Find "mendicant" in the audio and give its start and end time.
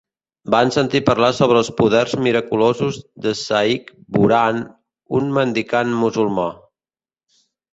5.37-5.97